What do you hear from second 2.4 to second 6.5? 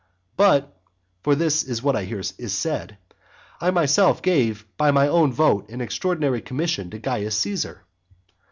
said,) I myself gave by my own vote an extraordinary